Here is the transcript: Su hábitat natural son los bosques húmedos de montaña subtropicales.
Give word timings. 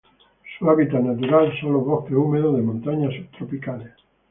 Su 0.57 0.67
hábitat 0.67 0.99
natural 1.03 1.53
son 1.61 1.73
los 1.73 1.85
bosques 1.85 2.13
húmedos 2.17 2.55
de 2.55 2.63
montaña 2.63 3.09
subtropicales. 3.15 3.91